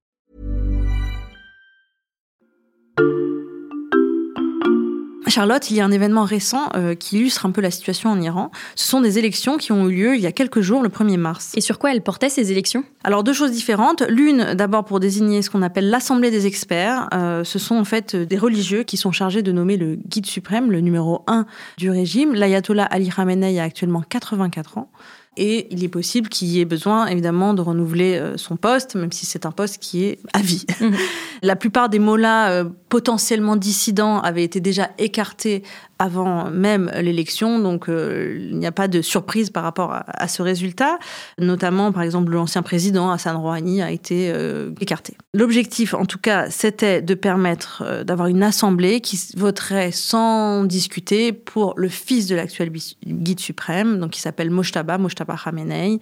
Charlotte, 5.31 5.71
il 5.71 5.77
y 5.77 5.81
a 5.81 5.85
un 5.85 5.91
événement 5.91 6.25
récent 6.25 6.69
euh, 6.75 6.93
qui 6.93 7.17
illustre 7.17 7.45
un 7.45 7.51
peu 7.51 7.61
la 7.61 7.71
situation 7.71 8.09
en 8.09 8.19
Iran. 8.19 8.51
Ce 8.75 8.87
sont 8.87 8.99
des 8.99 9.17
élections 9.17 9.57
qui 9.57 9.71
ont 9.71 9.87
eu 9.87 9.95
lieu 9.95 10.15
il 10.15 10.21
y 10.21 10.27
a 10.27 10.31
quelques 10.31 10.59
jours, 10.59 10.83
le 10.83 10.89
1er 10.89 11.17
mars. 11.17 11.53
Et 11.55 11.61
sur 11.61 11.79
quoi 11.79 11.91
elles 11.91 12.01
portaient 12.01 12.29
ces 12.29 12.51
élections? 12.51 12.83
Alors 13.03 13.23
deux 13.23 13.33
choses 13.33 13.51
différentes. 13.51 14.03
L'une, 14.09 14.53
d'abord 14.53 14.83
pour 14.83 14.99
désigner 14.99 15.41
ce 15.41 15.49
qu'on 15.49 15.61
appelle 15.61 15.89
l'Assemblée 15.89 16.31
des 16.31 16.47
experts. 16.47 17.07
Euh, 17.13 17.45
ce 17.45 17.59
sont 17.59 17.75
en 17.75 17.85
fait 17.85 18.15
des 18.15 18.37
religieux 18.37 18.83
qui 18.83 18.97
sont 18.97 19.13
chargés 19.13 19.41
de 19.41 19.51
nommer 19.53 19.77
le 19.77 19.95
guide 19.95 20.25
suprême, 20.25 20.69
le 20.69 20.81
numéro 20.81 21.23
1 21.27 21.45
du 21.77 21.89
régime. 21.89 22.33
L'ayatollah 22.33 22.83
Ali 22.83 23.09
Khamenei 23.09 23.59
a 23.59 23.63
actuellement 23.63 24.03
84 24.07 24.77
ans. 24.79 24.91
Et 25.37 25.73
il 25.73 25.81
est 25.83 25.89
possible 25.89 26.27
qu'il 26.27 26.49
y 26.49 26.59
ait 26.59 26.65
besoin, 26.65 27.07
évidemment, 27.07 27.53
de 27.53 27.61
renouveler 27.61 28.17
euh, 28.19 28.35
son 28.35 28.57
poste, 28.57 28.95
même 28.95 29.13
si 29.13 29.25
c'est 29.25 29.45
un 29.45 29.51
poste 29.51 29.77
qui 29.77 30.03
est 30.03 30.19
à 30.33 30.41
vie. 30.41 30.65
Mhm. 30.81 30.95
La 31.41 31.55
plupart 31.55 31.87
des 31.87 31.99
mots-là 31.99 32.51
euh, 32.51 32.65
potentiellement 32.89 33.55
dissidents 33.55 34.19
avaient 34.19 34.43
été 34.43 34.59
déjà 34.59 34.89
écartés 34.97 35.63
avant 36.01 36.49
même 36.49 36.91
l'élection, 36.99 37.59
donc 37.59 37.87
euh, 37.87 38.35
il 38.49 38.57
n'y 38.57 38.65
a 38.65 38.71
pas 38.71 38.87
de 38.87 39.03
surprise 39.03 39.51
par 39.51 39.61
rapport 39.61 39.93
à, 39.93 40.03
à 40.07 40.27
ce 40.27 40.41
résultat. 40.41 40.97
Notamment, 41.37 41.91
par 41.91 42.01
exemple, 42.01 42.31
l'ancien 42.31 42.63
président 42.63 43.11
Hassan 43.11 43.35
Rouhani 43.35 43.83
a 43.83 43.91
été 43.91 44.31
euh, 44.33 44.71
écarté. 44.81 45.15
L'objectif, 45.35 45.93
en 45.93 46.05
tout 46.05 46.17
cas, 46.17 46.49
c'était 46.49 47.03
de 47.03 47.13
permettre 47.13 47.83
euh, 47.85 48.03
d'avoir 48.03 48.29
une 48.29 48.41
assemblée 48.41 48.99
qui 48.99 49.19
voterait 49.37 49.91
sans 49.91 50.63
discuter 50.63 51.33
pour 51.33 51.75
le 51.77 51.87
fils 51.87 52.25
de 52.25 52.35
l'actuel 52.35 52.71
guide 53.05 53.39
suprême, 53.39 53.99
donc 53.99 54.11
qui 54.11 54.21
s'appelle 54.21 54.49
Mojtaba, 54.49 54.97
Mojtaba 54.97 55.35
Khamenei, 55.35 55.99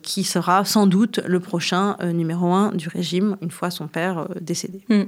qui 0.00 0.24
sera 0.24 0.64
sans 0.64 0.86
doute 0.86 1.20
le 1.26 1.38
prochain 1.38 1.96
numéro 2.02 2.52
un 2.52 2.70
du 2.72 2.88
régime 2.88 3.36
une 3.42 3.50
fois 3.50 3.70
son 3.70 3.88
père 3.88 4.28
décédé. 4.40 4.84
Mm. 4.88 5.02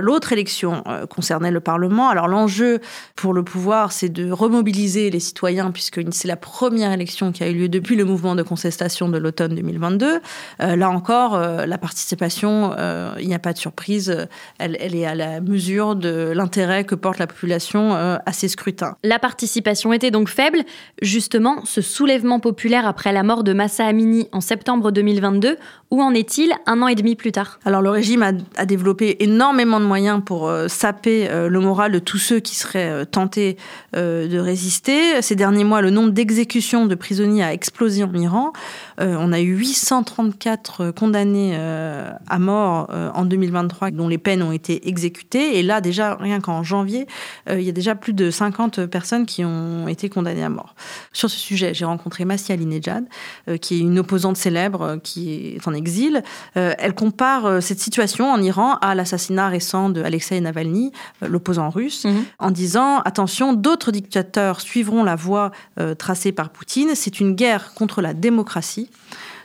L'autre 0.00 0.32
élection 0.32 0.82
concernait 1.10 1.50
le 1.50 1.60
Parlement. 1.60 2.08
Alors 2.08 2.28
l'enjeu 2.28 2.80
pour 3.14 3.34
le 3.34 3.44
pouvoir, 3.52 3.92
c'est 3.92 4.08
de 4.08 4.32
remobiliser 4.32 5.10
les 5.10 5.20
citoyens, 5.20 5.72
puisque 5.72 6.00
c'est 6.12 6.26
la 6.26 6.36
première 6.36 6.90
élection 6.90 7.32
qui 7.32 7.44
a 7.44 7.48
eu 7.48 7.54
lieu 7.54 7.68
depuis 7.68 7.96
le 7.96 8.06
mouvement 8.06 8.34
de 8.34 8.42
contestation 8.42 9.10
de 9.10 9.18
l'automne 9.18 9.54
2022. 9.54 10.20
Euh, 10.62 10.76
là 10.76 10.88
encore, 10.88 11.34
euh, 11.34 11.66
la 11.66 11.76
participation, 11.76 12.72
euh, 12.78 13.12
il 13.20 13.28
n'y 13.28 13.34
a 13.34 13.38
pas 13.38 13.52
de 13.52 13.58
surprise, 13.58 14.26
elle, 14.58 14.78
elle 14.80 14.94
est 14.94 15.04
à 15.04 15.14
la 15.14 15.42
mesure 15.42 15.96
de 15.96 16.32
l'intérêt 16.34 16.84
que 16.84 16.94
porte 16.94 17.18
la 17.18 17.26
population 17.26 17.92
à 17.92 18.32
ces 18.32 18.48
scrutins. 18.48 18.96
La 19.04 19.18
participation 19.18 19.92
était 19.92 20.10
donc 20.10 20.30
faible. 20.30 20.60
Justement, 21.02 21.62
ce 21.64 21.82
soulèvement 21.82 22.40
populaire 22.40 22.86
après 22.86 23.12
la 23.12 23.22
mort 23.22 23.44
de 23.44 23.52
Massa 23.52 23.84
Amini 23.84 24.28
en 24.32 24.40
septembre 24.40 24.92
2022, 24.92 25.58
où 25.90 26.00
en 26.00 26.14
est-il 26.14 26.52
un 26.64 26.80
an 26.80 26.88
et 26.88 26.94
demi 26.94 27.16
plus 27.16 27.32
tard? 27.32 27.60
Alors 27.66 27.82
le 27.82 27.90
régime 27.90 28.22
a, 28.22 28.32
a 28.56 28.64
développé 28.64 29.22
énormément 29.22 29.78
de 29.78 29.84
moyens 29.84 30.22
pour 30.24 30.50
saper 30.68 31.28
le 31.28 31.60
moral 31.60 31.92
de 31.92 31.98
tous 31.98 32.18
ceux 32.18 32.40
qui 32.40 32.54
seraient 32.54 33.02
euh, 33.02 33.04
euh, 33.96 34.28
de 34.28 34.38
résister. 34.38 35.20
Ces 35.22 35.36
derniers 35.36 35.64
mois, 35.64 35.82
le 35.82 35.90
nombre 35.90 36.10
d'exécutions 36.10 36.86
de 36.86 36.94
prisonniers 36.94 37.44
a 37.44 37.52
explosé 37.52 38.04
en 38.04 38.12
Iran. 38.14 38.52
Euh, 39.00 39.16
on 39.18 39.32
a 39.32 39.40
eu 39.40 39.54
834 39.56 40.90
condamnés 40.92 41.52
euh, 41.54 42.10
à 42.28 42.38
mort 42.38 42.88
en 43.14 43.24
2023 43.24 43.90
dont 43.90 44.08
les 44.08 44.18
peines 44.18 44.42
ont 44.42 44.52
été 44.52 44.88
exécutées. 44.88 45.58
Et 45.58 45.62
là, 45.62 45.80
déjà, 45.80 46.14
rien 46.16 46.40
qu'en 46.40 46.62
janvier, 46.62 47.06
il 47.50 47.62
y 47.62 47.68
a 47.68 47.72
déjà 47.72 47.94
plus 47.94 48.12
de 48.12 48.30
50 48.30 48.86
personnes 48.86 49.26
qui 49.26 49.44
ont 49.44 49.88
été 49.88 50.08
condamnées 50.08 50.44
à 50.44 50.48
mort. 50.48 50.74
Sur 51.12 51.30
ce 51.30 51.38
sujet, 51.38 51.74
j'ai 51.74 51.84
rencontré 51.84 52.24
Massia 52.24 52.54
Alinejad, 52.54 53.04
qui 53.60 53.76
est 53.76 53.80
une 53.80 53.98
opposante 53.98 54.36
célèbre 54.36 54.98
qui 55.02 55.56
est 55.56 55.68
en 55.68 55.74
exil. 55.74 56.22
Elle 56.54 56.94
compare 56.94 57.62
cette 57.62 57.80
situation 57.80 58.30
en 58.30 58.40
Iran 58.42 58.76
à 58.80 58.94
l'assassinat 58.94 59.48
récent 59.48 59.88
de 59.90 60.02
Alexei 60.02 60.40
Navalny, 60.40 60.92
l'opposant 61.22 61.70
russe, 61.70 62.04
Mhm. 62.04 62.24
en 62.38 62.50
disant 62.50 63.00
attention, 63.00 63.31
d'autres 63.52 63.90
dictateurs 63.90 64.60
suivront 64.60 65.04
la 65.04 65.16
voie 65.16 65.52
euh, 65.78 65.94
tracée 65.94 66.32
par 66.32 66.50
Poutine. 66.50 66.90
C'est 66.94 67.20
une 67.20 67.34
guerre 67.34 67.74
contre 67.74 68.02
la 68.02 68.14
démocratie. 68.14 68.90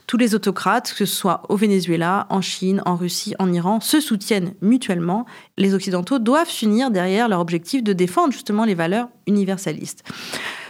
Tous 0.08 0.18
les 0.18 0.36
autocrates, 0.36 0.94
que 0.98 1.06
ce 1.06 1.14
soit 1.14 1.44
au 1.50 1.58
Venezuela, 1.58 2.28
en 2.30 2.40
Chine, 2.40 2.82
en 2.86 2.96
Russie, 2.96 3.36
en 3.40 3.52
Iran, 3.52 3.82
se 3.82 4.00
soutiennent 4.00 4.54
mutuellement. 4.62 5.26
Les 5.58 5.74
Occidentaux 5.74 6.20
doivent 6.20 6.50
s'unir 6.50 6.92
derrière 6.92 7.28
leur 7.28 7.42
objectif 7.42 7.84
de 7.84 7.92
défendre 7.92 8.32
justement 8.32 8.64
les 8.64 8.76
valeurs 8.76 9.10
universalistes. 9.28 10.04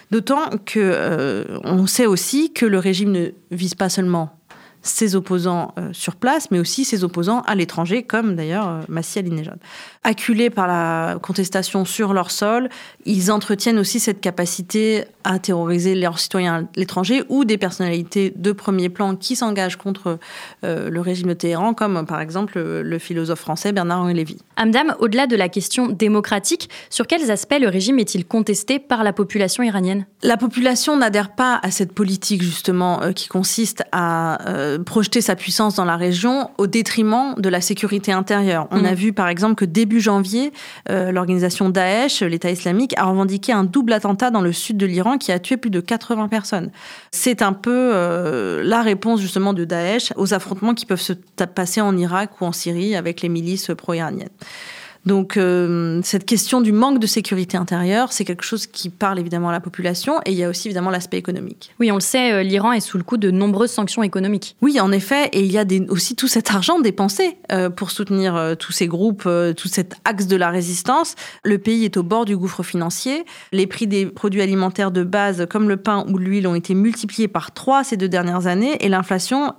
D'autant 0.09 0.49
que 0.65 0.79
euh, 0.79 1.59
on 1.63 1.85
sait 1.85 2.05
aussi 2.05 2.51
que 2.51 2.65
le 2.65 2.79
régime 2.79 3.11
ne 3.11 3.29
vise 3.51 3.75
pas 3.75 3.89
seulement 3.89 4.36
ses 4.81 5.15
opposants 5.15 5.73
euh, 5.77 5.89
sur 5.93 6.15
place, 6.15 6.49
mais 6.51 6.59
aussi 6.59 6.85
ses 6.85 7.03
opposants 7.03 7.41
à 7.41 7.55
l'étranger, 7.55 8.03
comme 8.03 8.35
d'ailleurs 8.35 8.67
euh, 8.67 8.81
Massi 8.87 9.19
Alinejad. 9.19 9.59
Acculés 10.03 10.49
par 10.49 10.67
la 10.67 11.19
contestation 11.21 11.85
sur 11.85 12.13
leur 12.13 12.31
sol, 12.31 12.69
ils 13.05 13.31
entretiennent 13.31 13.79
aussi 13.79 13.99
cette 13.99 14.21
capacité 14.21 15.05
à 15.27 15.39
terroriser 15.39 15.93
leurs 15.93 16.19
citoyens 16.19 16.55
à 16.55 16.61
l'étranger 16.77 17.21
ou 17.27 17.43
des 17.43 17.57
personnalités 17.57 18.31
de 18.33 18.53
premier 18.53 18.87
plan 18.87 19.17
qui 19.17 19.35
s'engagent 19.35 19.75
contre 19.75 20.19
euh, 20.63 20.89
le 20.89 21.01
régime 21.01 21.27
de 21.27 21.33
Téhéran, 21.33 21.73
comme 21.73 22.05
par 22.05 22.21
exemple 22.21 22.57
le, 22.57 22.97
philosophe 22.97 23.41
français 23.41 23.73
Bernard-Henri 23.73 24.13
Lévy. 24.13 24.37
Amdam, 24.55 24.95
au-delà 24.99 25.27
de 25.27 25.35
la 25.35 25.49
question 25.49 25.87
démocratique, 25.87 26.69
sur 26.89 27.07
quels 27.07 27.29
aspects 27.29 27.57
le 27.59 27.67
régime 27.67 27.99
est-il 27.99 28.25
contesté 28.25 28.79
par 28.79 29.03
la 29.03 29.11
population 29.11 29.63
iranienne? 29.63 30.05
La 30.23 30.37
population 30.37 30.95
n'adhère 30.95 31.35
pas 31.35 31.59
à 31.61 31.71
cette 31.71 31.91
politique 31.91 32.41
justement 32.41 33.01
euh, 33.01 33.11
qui 33.11 33.27
consiste 33.27 33.83
à 33.91 34.47
euh, 34.49 34.81
projeter 34.81 35.19
sa 35.19 35.35
puissance 35.35 35.75
dans 35.75 35.85
la 35.85 35.97
région 35.97 36.51
au 36.57 36.67
détriment 36.67 37.35
de 37.37 37.49
la 37.49 37.59
sécurité 37.59 38.13
intérieure. 38.13 38.67
On 38.71 38.79
Mhm. 38.79 38.85
a 38.85 38.93
vu 38.93 39.11
par 39.11 39.27
exemple 39.27 39.55
que 39.55 39.65
début 39.65 39.99
janvier, 39.99 40.53
l'organisation 40.89 41.69
Daesh, 41.69 42.21
l'État 42.21 42.49
islamique, 42.49 42.93
a 42.97 43.05
revendiqué 43.05 43.51
un 43.51 43.65
double 43.65 43.91
attentat 43.91 44.31
dans 44.31 44.41
le 44.41 44.53
sud 44.53 44.77
de 44.77 44.85
l'Iran 44.85 45.16
qui 45.17 45.31
a 45.31 45.39
tué 45.39 45.57
plus 45.57 45.69
de 45.69 45.79
80 45.79 46.27
personnes. 46.27 46.71
C'est 47.11 47.41
un 47.41 47.53
peu 47.53 47.91
euh, 47.93 48.63
la 48.63 48.81
réponse 48.81 49.21
justement 49.21 49.53
de 49.53 49.65
Daesh 49.65 50.13
aux 50.15 50.33
affrontements 50.33 50.73
qui 50.73 50.85
peuvent 50.85 51.01
se 51.01 51.13
passer 51.13 51.81
en 51.81 51.95
Irak 51.97 52.41
ou 52.41 52.45
en 52.45 52.51
Syrie 52.51 52.95
avec 52.95 53.21
les 53.21 53.29
milices 53.29 53.71
pro-iraniennes. 53.77 54.29
Donc 55.07 55.37
euh, 55.37 56.01
cette 56.03 56.25
question 56.25 56.59
du 56.59 56.73
manque 56.73 56.99
de 56.99 57.07
sécurité 57.07 57.55
intérieure, 57.55 58.11
c'est 58.11 58.25
quelque 58.25 58.43
chose 58.43 58.67
qui 58.67 58.89
parle 58.89 59.19
évidemment 59.19 59.47
à 59.47 59.51
la 59.53 59.61
population 59.61 60.19
et 60.25 60.31
il 60.31 60.37
y 60.37 60.43
a 60.43 60.49
aussi 60.49 60.67
évidemment 60.67 60.89
l'aspect 60.89 61.17
économique. 61.17 61.73
Oui, 61.79 61.93
on 61.93 61.95
le 61.95 62.01
sait, 62.01 62.33
euh, 62.33 62.43
l'Iran 62.43 62.73
est 62.73 62.81
sous 62.81 62.97
le 62.97 63.05
coup 63.05 63.15
de 63.15 63.31
nombreuses 63.31 63.71
sanctions 63.71 64.03
économiques. 64.03 64.57
Oui, 64.61 64.81
en 64.81 64.91
effet, 64.91 65.29
et 65.31 65.39
il 65.39 65.51
y 65.51 65.57
a 65.57 65.63
des, 65.63 65.79
aussi 65.87 66.17
tout 66.17 66.27
cet 66.27 66.51
argent 66.51 66.81
dépensé 66.81 67.37
euh, 67.53 67.69
pour 67.69 67.91
soutenir 67.91 68.35
euh, 68.35 68.55
tous 68.55 68.73
ces 68.73 68.87
groupes, 68.87 69.29
tout 69.55 69.67
cet 69.69 69.95
axe 70.03 70.27
de 70.27 70.35
la 70.35 70.49
résistance. 70.49 71.15
Le 71.45 71.57
pays 71.57 71.85
est 71.85 71.95
au 71.95 72.03
bord 72.03 72.25
du 72.25 72.35
gouffre 72.35 72.63
financier. 72.63 73.23
Les 73.53 73.65
prix 73.65 73.87
des 73.87 74.07
produits 74.07 74.41
alimentaires 74.41 74.91
de 74.91 75.05
base, 75.05 75.45
comme 75.49 75.69
le 75.69 75.77
pain 75.77 76.05
ou 76.09 76.17
l'huile, 76.17 76.47
ont 76.47 76.55
été 76.55 76.73
multipliés 76.73 77.29
par 77.29 77.53
trois 77.53 77.85
ces 77.85 77.95
deux 77.95 78.09
dernières 78.09 78.47
années 78.47 78.75
et 78.81 78.89
l'inflation 78.89 79.53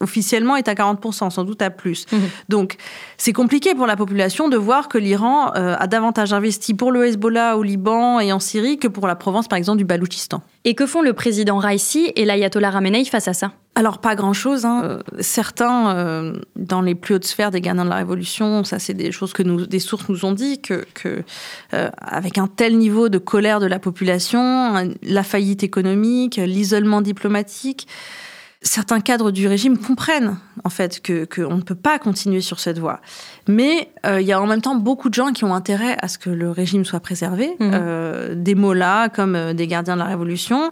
officiellement 0.00 0.56
est 0.56 0.68
à 0.68 0.74
40%, 0.74 1.30
sans 1.30 1.44
doute 1.44 1.62
à 1.62 1.70
plus. 1.70 2.06
Mhm. 2.12 2.20
Donc 2.48 2.76
c'est 3.16 3.32
compliqué 3.32 3.74
pour 3.74 3.86
la 3.86 3.96
population 3.96 4.48
de 4.48 4.56
voir 4.56 4.88
que 4.88 4.98
l'Iran 4.98 5.52
euh, 5.56 5.76
a 5.78 5.86
davantage 5.86 6.32
investi 6.32 6.74
pour 6.74 6.92
le 6.92 7.06
Hezbollah 7.06 7.56
au 7.56 7.62
Liban 7.62 8.20
et 8.20 8.32
en 8.32 8.40
Syrie 8.40 8.78
que 8.78 8.88
pour 8.88 9.06
la 9.06 9.16
province 9.16 9.48
par 9.48 9.56
exemple 9.58 9.78
du 9.78 9.84
Baloutchistan. 9.84 10.42
Et 10.64 10.74
que 10.74 10.86
font 10.86 11.02
le 11.02 11.12
président 11.12 11.58
Raisi 11.58 12.12
et 12.16 12.24
l'ayatollah 12.24 12.70
Ramenei 12.70 13.04
face 13.04 13.28
à 13.28 13.32
ça? 13.32 13.52
Alors 13.76 13.98
pas 13.98 14.16
grand-chose. 14.16 14.64
hein. 14.64 14.82
Euh, 14.84 14.98
certains, 15.20 15.96
euh, 15.96 16.32
dans 16.56 16.82
les 16.82 16.94
plus 16.94 17.14
hautes 17.14 17.24
sphères 17.24 17.50
des 17.50 17.60
gardiens 17.60 17.84
de 17.84 17.90
la 17.90 17.96
Révolution, 17.96 18.64
ça 18.64 18.78
c'est 18.78 18.94
des 18.94 19.12
choses 19.12 19.32
que 19.32 19.42
nous, 19.42 19.64
des 19.64 19.78
sources 19.78 20.08
nous 20.08 20.24
ont 20.24 20.32
dit, 20.32 20.60
que, 20.60 20.84
que 20.92 21.22
euh, 21.72 21.88
avec 21.98 22.36
un 22.36 22.48
tel 22.48 22.76
niveau 22.78 23.08
de 23.08 23.18
colère 23.18 23.60
de 23.60 23.66
la 23.66 23.78
population, 23.78 24.92
la 25.02 25.22
faillite 25.22 25.62
économique, 25.62 26.36
l'isolement 26.36 27.00
diplomatique, 27.00 27.86
certains 28.62 29.00
cadres 29.00 29.30
du 29.30 29.46
régime 29.46 29.78
comprennent 29.78 30.36
en 30.64 30.68
fait 30.68 31.00
que 31.00 31.24
qu'on 31.24 31.56
ne 31.56 31.62
peut 31.62 31.74
pas 31.74 31.98
continuer 31.98 32.40
sur 32.40 32.60
cette 32.60 32.78
voie. 32.78 33.00
Mais 33.48 33.90
euh, 34.04 34.20
il 34.20 34.26
y 34.26 34.32
a 34.32 34.40
en 34.40 34.46
même 34.46 34.60
temps 34.60 34.74
beaucoup 34.74 35.08
de 35.08 35.14
gens 35.14 35.32
qui 35.32 35.44
ont 35.44 35.54
intérêt 35.54 35.96
à 36.00 36.08
ce 36.08 36.18
que 36.18 36.30
le 36.30 36.50
régime 36.50 36.84
soit 36.84 37.00
préservé. 37.00 37.56
Mhm. 37.58 37.70
Euh, 37.72 38.34
des 38.34 38.54
mots-là, 38.54 39.08
comme 39.08 39.34
euh, 39.34 39.52
des 39.54 39.66
gardiens 39.66 39.94
de 39.94 40.00
la 40.00 40.06
Révolution. 40.06 40.70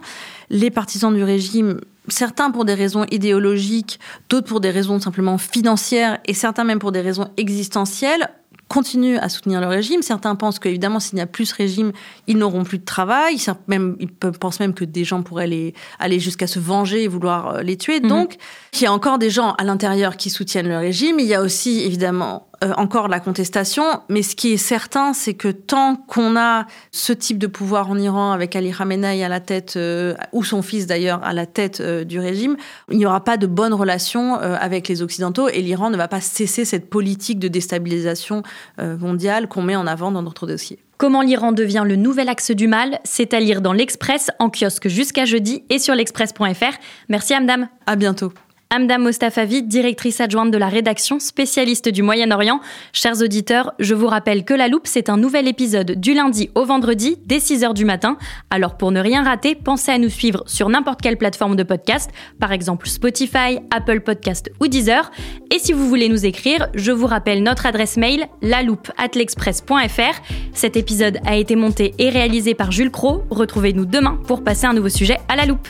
Les 0.49 0.69
partisans 0.69 1.13
du 1.13 1.23
régime, 1.23 1.81
certains 2.07 2.51
pour 2.51 2.65
des 2.65 2.75
raisons 2.75 3.05
idéologiques, 3.09 3.99
d'autres 4.29 4.47
pour 4.47 4.59
des 4.59 4.69
raisons 4.69 4.99
simplement 4.99 5.37
financières, 5.37 6.19
et 6.25 6.33
certains 6.33 6.63
même 6.63 6.79
pour 6.79 6.91
des 6.91 7.01
raisons 7.01 7.29
existentielles, 7.37 8.29
continuent 8.69 9.17
à 9.17 9.27
soutenir 9.27 9.59
le 9.59 9.67
régime. 9.67 10.01
Certains 10.01 10.35
pensent 10.35 10.59
qu'évidemment, 10.59 11.01
s'il 11.01 11.15
n'y 11.15 11.21
a 11.21 11.27
plus 11.27 11.47
ce 11.47 11.55
régime, 11.55 11.91
ils 12.27 12.37
n'auront 12.37 12.63
plus 12.63 12.77
de 12.77 12.85
travail. 12.85 13.37
Même, 13.67 13.97
ils 13.99 14.09
pensent 14.09 14.59
même 14.61 14.73
que 14.73 14.85
des 14.85 15.03
gens 15.03 15.23
pourraient 15.23 15.47
les, 15.47 15.73
aller 15.97 16.19
jusqu'à 16.19 16.47
se 16.47 16.59
venger 16.59 17.03
et 17.03 17.07
vouloir 17.07 17.47
euh, 17.47 17.61
les 17.61 17.75
tuer. 17.75 17.99
Mhm. 17.99 18.07
Donc, 18.07 18.37
il 18.73 18.83
y 18.83 18.85
a 18.85 18.93
encore 18.93 19.17
des 19.17 19.29
gens 19.29 19.53
à 19.53 19.63
l'intérieur 19.63 20.15
qui 20.15 20.29
soutiennent 20.29 20.69
le 20.69 20.77
régime. 20.77 21.19
Il 21.19 21.25
y 21.25 21.33
a 21.33 21.41
aussi, 21.41 21.81
évidemment, 21.81 22.48
euh, 22.63 22.73
encore 22.75 23.07
la 23.07 23.19
contestation, 23.19 23.83
mais 24.09 24.21
ce 24.21 24.35
qui 24.35 24.51
est 24.51 24.57
certain, 24.57 25.13
c'est 25.13 25.33
que 25.33 25.47
tant 25.47 25.95
qu'on 25.95 26.35
a 26.35 26.65
ce 26.91 27.13
type 27.13 27.37
de 27.37 27.47
pouvoir 27.47 27.89
en 27.89 27.97
Iran 27.97 28.31
avec 28.31 28.55
Ali 28.55 28.71
Khamenei 28.71 29.23
à 29.23 29.29
la 29.29 29.39
tête, 29.39 29.75
euh, 29.77 30.13
ou 30.33 30.43
son 30.43 30.61
fils 30.61 30.85
d'ailleurs 30.85 31.23
à 31.23 31.31
la 31.31 31.45
tête 31.45 31.79
euh, 31.79 32.03
du 32.03 32.19
régime, 32.19 32.57
il 32.91 32.97
n'y 32.97 33.05
aura 33.05 33.23
pas 33.23 33.37
de 33.37 33.47
bonnes 33.47 33.73
relations 33.73 34.35
avec 34.35 34.87
les 34.87 35.01
Occidentaux 35.01 35.47
et 35.47 35.61
l'Iran 35.61 35.89
ne 35.89 35.97
va 35.97 36.07
pas 36.07 36.21
cesser 36.21 36.65
cette 36.65 36.89
politique 36.89 37.39
de 37.39 37.47
déstabilisation 37.47 38.43
mondiale 38.77 39.47
qu'on 39.47 39.61
met 39.61 39.75
en 39.75 39.87
avant 39.87 40.11
dans 40.11 40.21
notre 40.21 40.47
dossier. 40.47 40.79
Comment 40.97 41.21
l'Iran 41.21 41.51
devient 41.51 41.83
le 41.85 41.95
nouvel 41.95 42.29
axe 42.29 42.51
du 42.51 42.67
mal, 42.67 42.99
c'est 43.03 43.33
à 43.33 43.39
lire 43.39 43.61
dans 43.61 43.73
l'Express, 43.73 44.31
en 44.39 44.49
kiosque 44.49 44.87
jusqu'à 44.87 45.25
jeudi 45.25 45.63
et 45.69 45.79
sur 45.79 45.95
l'express.fr. 45.95 46.77
Merci 47.07 47.33
Amdam. 47.33 47.67
À 47.85 47.95
bientôt. 47.95 48.33
Amdam 48.71 49.01
Mostafavi, 49.01 49.63
directrice 49.63 50.21
adjointe 50.21 50.51
de 50.51 50.57
la 50.59 50.67
rédaction, 50.67 51.19
spécialiste 51.19 51.89
du 51.89 52.03
Moyen-Orient. 52.03 52.59
Chers 52.93 53.19
auditeurs, 53.23 53.73
je 53.79 53.95
vous 53.95 54.05
rappelle 54.05 54.45
que 54.45 54.53
La 54.53 54.67
Loupe, 54.67 54.85
c'est 54.85 55.09
un 55.09 55.17
nouvel 55.17 55.47
épisode 55.47 55.93
du 55.99 56.13
lundi 56.13 56.51
au 56.53 56.65
vendredi 56.65 57.17
dès 57.25 57.39
6h 57.39 57.73
du 57.73 57.83
matin. 57.83 58.19
Alors 58.51 58.77
pour 58.77 58.91
ne 58.91 58.99
rien 58.99 59.23
rater, 59.23 59.55
pensez 59.55 59.91
à 59.91 59.97
nous 59.97 60.09
suivre 60.09 60.43
sur 60.45 60.69
n'importe 60.69 61.01
quelle 61.01 61.17
plateforme 61.17 61.55
de 61.55 61.63
podcast, 61.63 62.11
par 62.39 62.51
exemple 62.51 62.87
Spotify, 62.87 63.57
Apple 63.71 64.01
Podcast 64.01 64.51
ou 64.59 64.67
Deezer. 64.67 65.09
Et 65.49 65.57
si 65.57 65.73
vous 65.73 65.89
voulez 65.89 66.07
nous 66.07 66.27
écrire, 66.27 66.69
je 66.75 66.91
vous 66.91 67.07
rappelle 67.07 67.41
notre 67.41 67.65
adresse 67.65 67.97
mail 67.97 68.27
laloupe@l'express.fr. 68.43 70.21
Cet 70.53 70.77
épisode 70.77 71.17
a 71.25 71.37
été 71.37 71.55
monté 71.55 71.95
et 71.97 72.09
réalisé 72.11 72.53
par 72.53 72.71
Jules 72.71 72.91
Cro. 72.91 73.23
Retrouvez-nous 73.31 73.87
demain 73.87 74.19
pour 74.27 74.43
passer 74.43 74.67
un 74.67 74.73
nouveau 74.73 74.89
sujet 74.89 75.17
à 75.27 75.35
la 75.35 75.47
loupe. 75.47 75.69